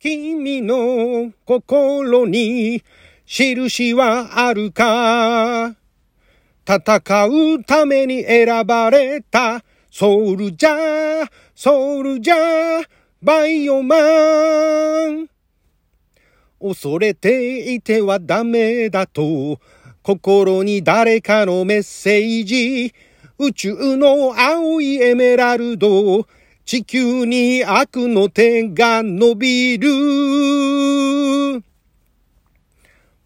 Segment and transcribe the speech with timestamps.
[0.00, 2.84] 君の心に
[3.26, 5.74] 印はあるか？
[6.64, 9.64] 戦うために選ばれた。
[9.90, 12.88] ソウルジャー、ソウルジャー、
[13.20, 13.96] バイオマ
[15.08, 15.28] ン。
[16.60, 19.58] 恐れていてはダメだと、
[20.02, 22.94] 心に誰かのメッセージ、
[23.38, 26.24] 宇宙の青いエメラルド、
[26.68, 29.88] 地球に悪の手が伸びる。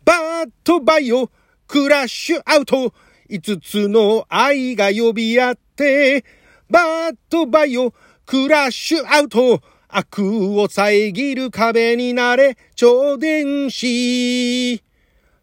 [0.05, 0.15] バ
[0.47, 1.29] ットバイオ、
[1.67, 2.95] クラッシュアウト、
[3.29, 6.25] 五つの愛が呼び合って、
[6.70, 7.93] バットバイオ、
[8.25, 10.20] クラッシュアウト、悪
[10.56, 14.81] を遮る壁になれ、超電子、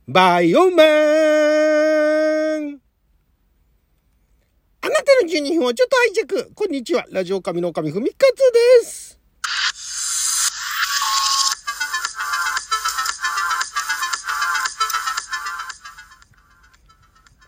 [0.07, 0.83] バイオマ
[2.05, 2.08] ン。
[4.81, 6.51] あなたの12分をちょっとハイジェック。
[6.55, 7.05] こんにちは。
[7.11, 9.19] ラジオ神の神ふみかつです。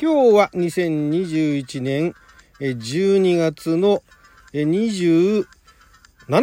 [0.02, 2.14] 今日は2021年
[2.60, 4.04] 12月の
[4.54, 5.46] 27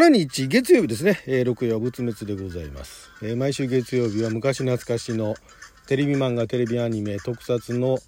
[0.09, 1.22] 日月曜日ですね。
[1.27, 3.11] 6夜仏滅でございます。
[3.36, 5.34] 毎週月曜日は昔懐かしの
[5.86, 7.98] テレビ漫画、テレビアニメ、特撮の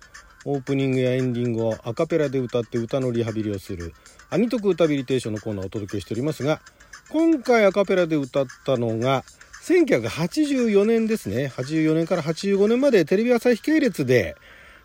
[0.45, 3.93] オープニングやエンディングをアカペラで歌って歌のリハビリをする。
[4.31, 6.61] アニトク歌ビリテーションのコーナーをお届けしておりますが
[7.09, 9.25] 今回アカペラで歌ったのが
[9.65, 11.53] 1984年ですね。
[11.55, 14.37] 84年から85年までテレビ朝日系列で、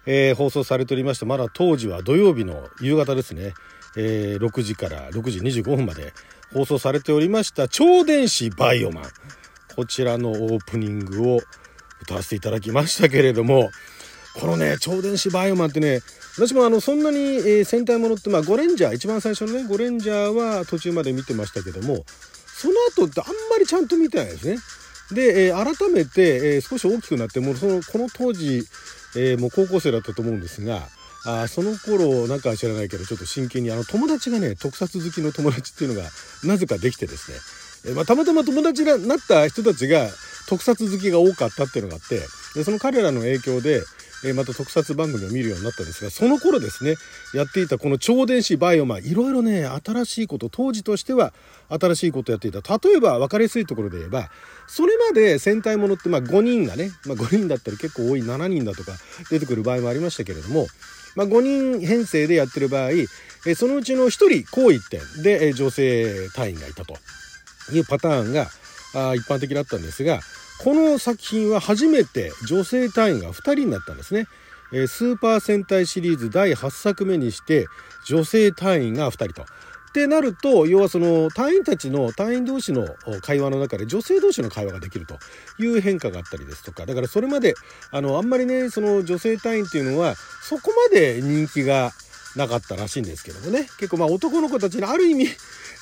[0.05, 3.53] えー、放送されておりましてまだ当時は土曜日の夕方ですね、
[3.95, 6.13] えー、6時から6時25分まで
[6.53, 9.03] 放送されておりました超電子バイオマン。
[9.75, 11.41] こちらのオープニングを
[12.01, 13.69] 歌わせていただきましたけれども
[14.39, 15.99] このね超電子バイオマンってね
[16.37, 22.03] 私もあのそんなに、えー、戦隊ものってまあゴレンジャー一番最初のねゴレンジャーは途中まで見てましたけども
[22.47, 24.57] その後ってあんまりちゃんと見てないですね。
[25.11, 28.63] で、えー、改めて、えー、少し大きくなってもうそのこの当時、
[29.15, 30.87] え、もう高校生だったと思うんですが
[31.25, 36.07] あその頃なんか知らないけどちょっと真剣にあの友達がね特撮好きの友達っていうのが
[36.43, 40.07] なぜかできてですね、えまあ、たまたま友達になった人たちが
[40.47, 42.21] 特撮好きが多かったっていうのがあって
[42.55, 43.81] でその彼らの影響で
[44.25, 46.95] えまた特撮番組を見るようになったんですがその頃ですね
[47.33, 51.33] やっていたこの超電子バイオマンいろいろね新しいこと当時としては
[51.69, 52.59] 新しいことやっていた。
[52.77, 54.29] 例えば分かりやすいところで言えば
[54.67, 58.93] それまで戦隊ものってまあ5人がね、まあ、5人だったり結構多い7人だとか
[59.29, 60.67] 出てくる場合もありましたけれども、
[61.15, 61.41] まあ、5
[61.79, 62.91] 人編成でやってる場合
[63.47, 66.95] えそのうちの1人こう一点でえ女性隊員がいたと
[67.71, 68.47] いうパターンが
[68.95, 70.19] あ一般的だったんですが
[70.63, 74.27] この作品は初めて女性隊員が2人になったんですね。
[74.87, 77.67] スーパー戦隊シリーズ第8作目にして
[78.05, 79.43] 女性隊員が2人と。
[79.43, 79.45] っ
[79.95, 82.85] てなると要はその隊員たちの隊員同士の
[83.21, 85.17] 会話の中で女性同士の会話ができると
[85.57, 87.53] いう変化があったりですとかだからそれまで
[87.91, 91.91] あのあんまりねその女性隊員っていうのはそこまで人気が
[92.35, 95.27] なかったらしいんですけどもね結構まあ男の子たちにある意味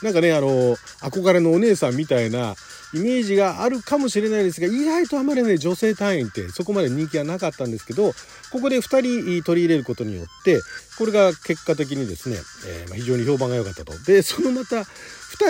[0.02, 2.56] なんかねあの憧れのお姉さんみたいな
[2.94, 8.13] イメージがあるかもしれないですが意外とあまりね女性隊員ってそこまで人気がなかったんですけど
[8.52, 10.62] ここで2人取り入れることによって
[11.00, 12.38] これが結果的にですね、
[12.68, 13.97] えー、ま非常に評判が良かったと。
[14.03, 14.86] でそのまた2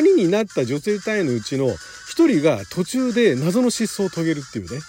[0.01, 1.75] 人になった女性隊員のうちの1
[2.39, 4.79] 人が途中で謎の失踪を遂げるっていうね、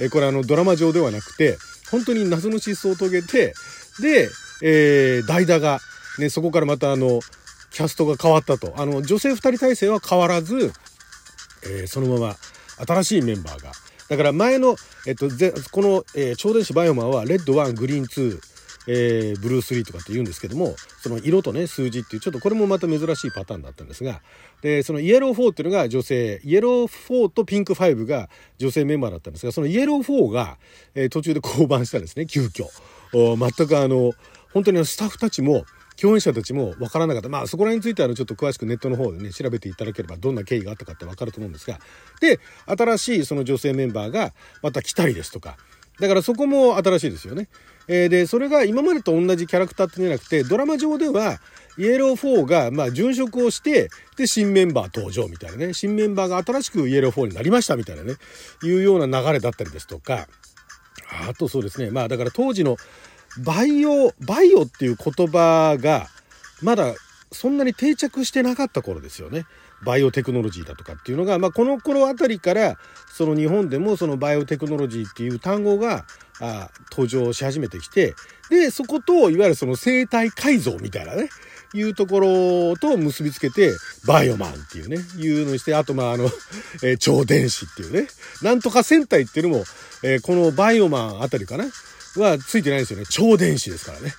[0.00, 1.58] えー、これあのドラマ上ではなくて
[1.90, 3.54] 本当に謎の失踪を遂げて
[4.00, 4.28] で、
[4.62, 5.80] えー、代打が、
[6.18, 7.20] ね、そこからまたあの
[7.70, 8.72] キャストが変わったと。
[8.76, 10.72] あの女性2人体制は変わらず
[11.66, 12.36] えー、そのまま
[12.86, 13.72] 新しいメンバーが。
[14.08, 14.76] だから前の、
[15.06, 15.28] えっと、
[15.72, 18.40] この、えー、超電子バイオマンはレッド1グリーン2、
[18.86, 24.20] えー、ブルー3とかって言うんですけどもその色とね数字っていうちょっとこれもまた珍しいパターンだったんですが
[24.60, 28.28] でそのイエロー4っていうのが女性イエロー4とピンク5が
[28.58, 30.58] 女性メンバーだったんですがそのイエロー4が、
[30.94, 32.66] えー、途中で降板したんですね急遽。
[33.16, 34.12] お全くあの
[34.54, 35.66] 本当にスタッフたちも
[36.00, 37.28] 共演者たちも分からなかった。
[37.28, 41.78] まあそこら辺についてはちょっと詳しくネットの方でね、調べていただければどんな経緯があったかって分かると思うんですが。
[42.20, 45.56] で、新しいその女性メンバーがまた来たりですとか。
[46.00, 47.48] だからそこも新しいですよね。
[47.86, 51.38] えー、で、それが今までと同じキャラクターってじゃなくて、ドラマ上では、
[51.76, 58.14] イエロー4が、まあ、殉職をして、で、新メンバー登場みたいなね、新メンバーが新しくイエロー4になりましたみたいなね、
[58.62, 60.26] いうような流れだったりですとか、
[61.28, 62.76] あとそうですね、まあ、だから当時の、
[63.42, 66.08] バイオバイオっていう言葉が
[66.62, 66.94] まだ
[67.32, 69.46] そんなに定着してなかった頃ですよね。
[69.84, 72.78] バイオテクノロジーだとかっていうのが、まあ、この頃あたりから
[73.12, 76.06] その日本でもそのバイオテクノロジーっていう単語が
[76.40, 78.14] あ登場し始めてきて
[78.48, 81.28] でそこといわゆるその生体改造みたいなね
[81.74, 83.72] いうところと結びつけて、
[84.06, 86.24] バイオマンっていうね、いうのにして、あとまああの、
[86.84, 88.06] えー、超電子っていうね、
[88.42, 89.64] なんとか戦隊っていうのも、
[90.04, 91.64] えー、このバイオマンあたりかな
[92.16, 93.04] はついてないですよね。
[93.08, 94.12] 超電子ですからね。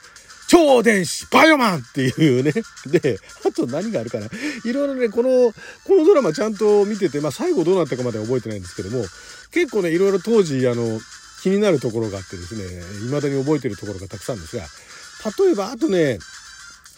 [0.47, 2.51] 超電子バイオマンっていうね。
[2.86, 4.27] で、あと何があるかな。
[4.63, 5.53] いろいろね、この、
[5.86, 9.03] このドラマちゃんと見てて、まあ最後どうなったかまでは覚えてないんですけども、
[9.51, 11.00] 結構ね、いろいろ当時、あの、
[11.42, 12.63] 気になるところがあってですね、
[13.06, 14.65] 未だに覚えてるところがたくさんですが、
[15.45, 16.19] 例えば、あとね、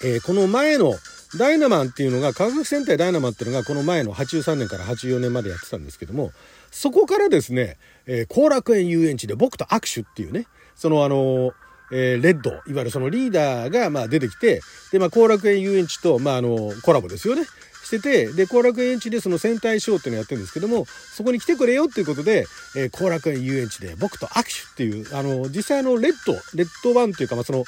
[0.04, 0.96] えー、この前の
[1.38, 6.32] ダイナマンっていうのが、科学戦隊ダイナマンっていうのが、この前の83年から84年までやってたんですけども、
[6.72, 10.48] そこからですね、えー、後楽園遊園地で僕と握手っていうね、
[10.78, 11.52] そのあの
[11.90, 17.44] えー、レッド、いわゆるそのリーダーが、まあ、出てきて、で、まあ、後楽園遊園地と、まあ、あの、コラボですよね。
[17.88, 22.46] してて、で、後楽園地でその戦隊ショーっていうのをやってるんですけども、そこに来てくれよっていうことで、
[22.76, 27.64] えー、後楽園遊園地で僕と握手っていう、あの、実際あの、レッド、レッドワンっていうか、まあ、その、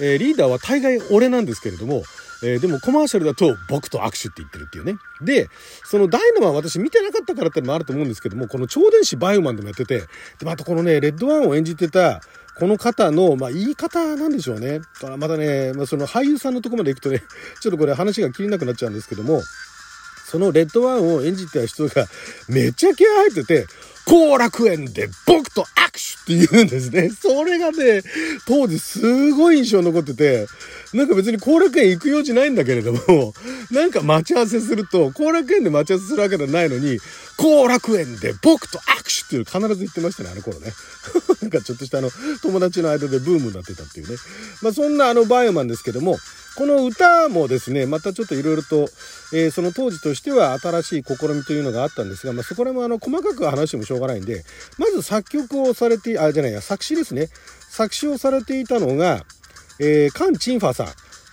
[0.00, 2.02] えー、リーダーは大概俺なんですけれども、
[2.42, 4.96] えー、でもコマーシャルだと僕と握手って言ってるっていうね。
[5.22, 5.48] で、
[5.84, 10.06] そのダイナマン私見てなかったからってのもあると思うんですけども、この超電子バイオマンでもやってて、で、
[10.44, 12.20] またこのね、レッドワンを演じてた、
[12.56, 14.80] この方の、まあ、言い方なんでしょうね。
[15.18, 17.22] またね、まあ、その俳優さんのとこまで行くとね、
[17.60, 19.42] ちょっとこれ話が切れなくなっちゃうんですけども、
[20.26, 22.06] そのレッドワンを演じてた人が
[22.48, 23.66] めっちゃ気合入ってて、
[24.06, 27.08] 後楽園で僕と握手って言うんですね。
[27.10, 28.02] それがね、
[28.46, 30.46] 当時すごい印象残ってて、
[30.92, 33.34] なんか別に後楽園行く用事ないんだけれども、
[33.70, 36.98] なんか待ち合わせすると、後楽園で待ち合わせするわけではないのに、
[37.36, 40.72] 後楽園で僕と握手っていう必ず言ってましたね、あの頃ね。
[41.40, 42.10] なんかちょっとしたあの、
[42.42, 44.16] 友達の間でブームになってたっていうね。
[44.60, 46.18] まあそんなあのバイオマンですけども、
[46.56, 48.88] この歌もですね、またちょっといろいろと、
[49.32, 54.44] えー、その当時としては新しい試みというのがあったんですが、まあそこら辺もあの、細かく話してもしょうがないんで、
[54.78, 57.28] まず作曲をされて、あ、じゃないや、作詞ですね。
[57.70, 59.24] 作詞をされていたのが、
[59.80, 60.86] えー、カン・チンファさん。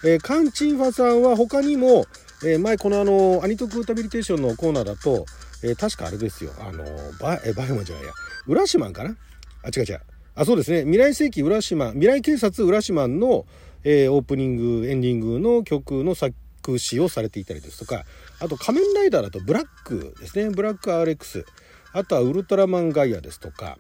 [0.04, 2.06] えー、カン・チンファさんは他にも、
[2.44, 5.28] えー、前このあの、アニトクータビリテーションのコーナーだと、
[5.64, 6.84] えー、確かあれですよ、あの、
[7.20, 8.12] バえバイマンじゃないや、
[8.48, 9.16] 浦島かな？
[9.64, 10.02] あ、違う違う。
[10.34, 10.80] あ、そうですね。
[10.82, 13.46] 未来世紀浦島、未来警察浦島の、
[13.84, 16.34] えー、オープニング、エンディングの曲の作
[16.78, 18.06] 詞をされていたりですとか、
[18.40, 20.50] あと仮面ライダーだとブラックですね。
[20.50, 21.46] ブラック RX。
[21.94, 23.78] あとはウルトラマンガイアですとか、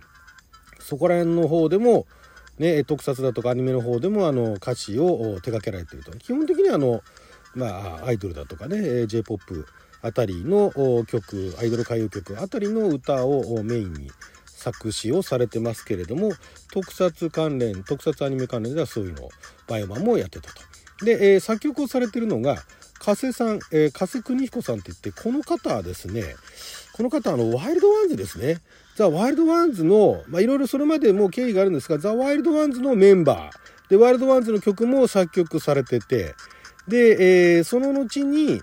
[0.79, 2.05] そこら辺の方でも、
[2.59, 7.01] ね、特撮だとかアニメの方でもあの歌詞を手掛けられていると基本的にはあの、
[7.55, 9.65] まあ、アイドルだとかね j p o p
[10.03, 10.71] あたりの
[11.05, 14.11] 曲アイドル歌謡曲あたりの歌をメインに
[14.61, 16.31] 作詞をされてますけれども
[16.71, 19.29] 特撮関連特撮アニメ関連ではそういうのを
[19.67, 20.61] バイオマンもやってたと。
[21.05, 22.57] で、えー、作曲をされてるのが
[22.99, 26.23] 加瀬さん、えー、加瀬邦彦さんって言ってこの方はですね
[26.93, 28.61] この方あのワイルドワンズですね
[28.95, 36.35] ザ・ワイルドワンズの、いろいろそれまでもう経緯があるんですが、ザ・ワイルドワンズのメンバー、で、ワイルドワンズの曲も作曲されてて、
[36.87, 38.61] で、えー、その後に、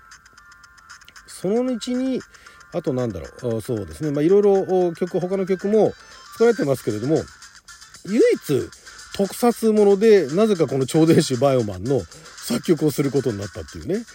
[1.27, 2.21] その後に、
[2.71, 5.93] あとなんだろう、そうですね、まあ、いろいろ曲、他の曲も
[6.33, 7.23] 作られてますけれども、
[8.05, 8.69] 唯一、
[9.15, 12.01] 特撮もので、なぜかこの超電子バイオマンの
[12.45, 13.95] 作曲をすることになったっていうね。
[13.95, 14.05] なか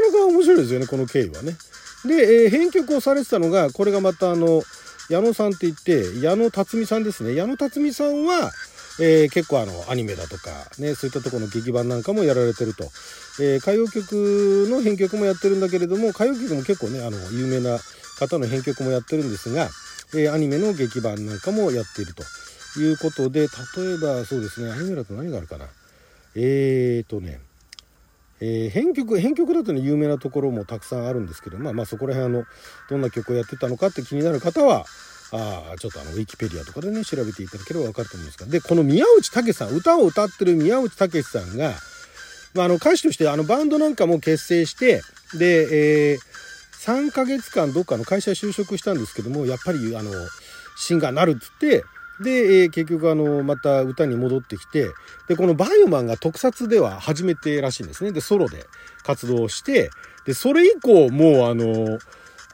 [0.00, 1.56] なか面白いですよね、この経緯はね。
[2.04, 4.62] で、えー、編曲をされてたのが、これがまたあの、
[5.08, 7.34] 矢野さんって言って、矢野辰巳さんですね。
[7.34, 8.52] 矢野辰巳さんは、
[9.00, 12.84] えー、結構あの、アニメだとか、ね、そういったところの劇版なんかもやられてると。
[13.40, 17.78] えー、歌謡曲の編曲もやってるんだけれども、歌謡曲も結構ね、あの、有名な
[18.18, 19.70] 方の編曲もやってるんですが、
[20.14, 22.22] えー、アニメの劇版なんかもやっていると
[22.78, 25.66] いうことで、例えばそうですね、アニメだと何があるかな。
[26.34, 27.40] えーとね、
[28.40, 32.44] えー、編曲編曲だとね有名なところもたくさんあるんですけどまあまあそこら辺あの
[32.88, 34.86] どんな曲をやってたのかって気になる方は
[35.32, 41.74] あちょっとあのウィキペディアとかでね調べていただければ分かると思うんですがでこの宮内武さん歌を歌ってる宮内武さんが、
[42.54, 45.02] まあ、あの歌手としてあのバンドなんかも結成して
[45.38, 46.18] で、えー、
[46.84, 50.10] 3ヶ月間どっかの会社就職したんですけどもやっぱりあの
[50.76, 51.84] シンガーになるっつって
[52.20, 54.86] で、えー、結局あの、また歌に戻ってきて、
[55.28, 58.12] で、このバイオマンが特撮では初めてらしいんですね。
[58.12, 58.66] で、ソロで
[59.02, 59.90] 活動して、
[60.26, 61.98] で、それ以降、もうあの、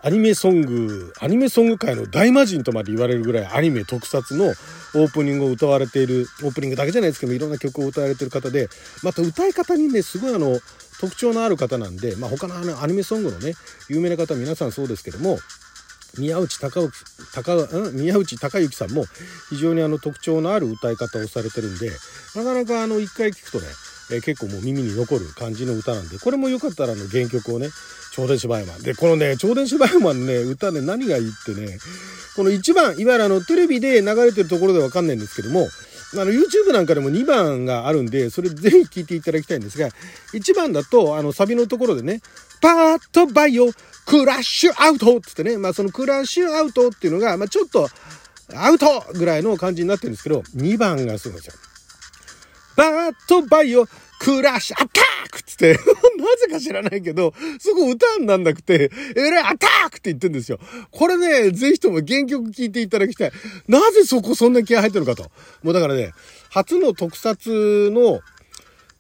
[0.07, 8.69] アニメソング、アニメソング界の大魔人とまで言われるぐらいアニメ特撮のオープニングを歌われている、オープニングだけじゃないですけどいろんな曲を歌われている方で、
[9.03, 10.61] また歌い方にね、すごいあの、
[11.01, 13.55] 特徴のある方なんで、まあ他のアニメソングのね、
[13.89, 15.41] 有名な方皆さんそうですけども、
[16.17, 16.89] 宮内隆
[17.35, 19.07] 高宮内隆之さんも
[19.51, 21.91] 非常にあの特徴のある歌い方をされてるんで
[22.35, 23.67] なかなかあの一回聞くとね、
[24.11, 27.69] えー、結構もう耳に残る感じの歌なんでこれもよかったらあの原曲をね
[28.13, 31.79] 超電子バイオマンでこのね超電子バイオマンのね歌ね何がいいってね
[32.37, 35.69] この一番いわゆるあのテレビで流れてるところでわかんないんですけども
[36.15, 39.89] あの、YouTube なんかでも2番があるんで、それぜひ聞いていただきたいんですが、
[40.35, 42.21] 1番だと、あの、サビのところでね、
[42.61, 43.71] パーッとバイオ、
[44.07, 47.89] クラッシュアウトってってね、まあそのクラッシュアウトっていうのが、まあちょっと、
[48.55, 51.66] アウトぐらいの感じになってるんですけど、2番がすごいんですよ。
[52.77, 53.87] バーッとバイオ、
[54.19, 55.73] クラッシュ、アタックつって、
[56.19, 60.59] なぜか知らないけど、そこ歌になんなくて、えらいアタックって言ってるんですよ。
[60.91, 63.33] これね、ぜひとも原曲聴いていただきたい。
[63.69, 65.31] なぜそこそんな気合入ってるかと。
[65.63, 66.13] もうだからね、
[66.51, 68.21] 初の特撮の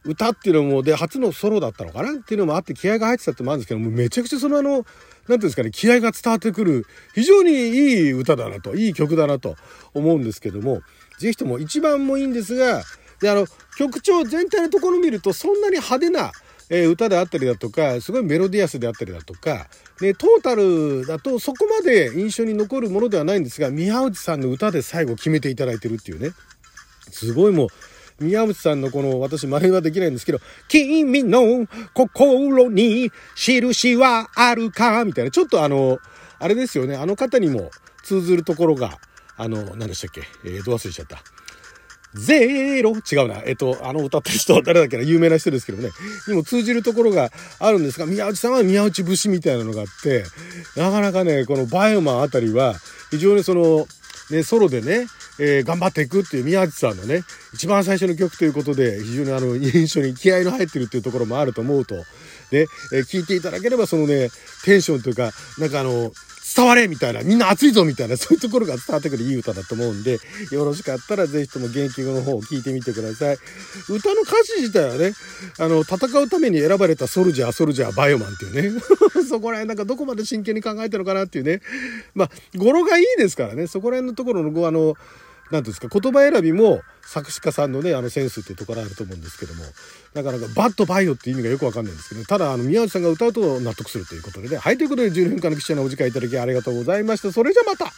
[0.05, 2.13] 歌っていうのも、で、初のソロだったのかな？
[2.13, 9.57] っていうのもあって気合が入ってたってもあるんですけども、めちゃくちゃそのあの、なんていうんですかね、気合が伝わってくる、非常にいい歌だなと、いい曲だなと
[9.95, 10.83] 思うんですけども、
[11.19, 12.85] ぜひとも一番もいいんですが、
[13.21, 13.47] で、あの、
[13.79, 16.33] 曲調全体のところを見ると、そんなに派手な、
[16.69, 19.69] え、歌であったりだとか、すごいメロディアスであったりだとか、
[20.01, 26.31] ね、トータルだとそこまで印象に残るものではないんですが、宮内さんの歌で最後決めていただいてるっていうね。
[27.11, 35.05] すごいもう、宮内さんのこの、私真似はできないんですけど、君の心に印はあるか？
[35.05, 35.99] みたいな、ちょっとあの、
[36.41, 37.71] あれですよね、あの方にも
[38.03, 38.99] 通ずるところが、
[39.37, 40.23] あの、何でしたっけ？
[40.45, 41.23] えー、ど忘れちゃった。
[42.19, 42.93] ゼロ？
[42.93, 43.43] 違うな。
[43.45, 45.03] えっと、あの歌ってる人、誰だっけな？
[45.03, 45.91] 有名な人ですけどね。
[46.29, 50.25] にも通じるところがあるんですが、宮内さんは宮内節みたいなのがあって、
[50.77, 52.75] なかなかね、このバイオマンあたりは、
[53.11, 53.87] 非常にその、
[54.31, 55.07] ね、ソロでね、
[55.39, 57.23] えー、頑張っていくっていう宮内さんのね、
[57.55, 62.05] 一番最初の曲ということで、非常にあの、印象に気合の入ってるっていうところもあると思うと、ね、
[62.53, 62.67] えー、
[63.05, 64.31] 聞いていただければそのね、
[64.65, 66.11] テンションというか、なんかあの、
[66.57, 70.19] 伝われみたいな、みんな熱いぞみたいな、そういうところが伝わってくるいい歌だと思うんで、
[70.51, 73.37] よろしかったらぜひとも原曲の方を聞いてみてください。
[73.91, 75.13] 歌の歌詞自体はね、
[75.59, 78.81] あの、戦うために選ばれたソルジャー、ソルジャー、バイオマンっていうね、
[79.29, 81.61] そこら辺なんかどこまで真剣に考えてるのかなっていうね、
[82.15, 84.95] まあ、語呂がいいですからね、そこら辺のところの、あの、
[85.51, 89.63] 何ていうんですか言葉選びも作詞家さんのねあのセンスっていうところあると思うんですけども
[90.15, 94.57] なかなかバッドバイオって意味がよくわかんないんですけど、ただあの宮内さんが歌うと納得するということでね。
[94.57, 97.31] はいということで10分間の記者のお時間いただきありがとうございました。
[97.33, 97.93] それじゃまた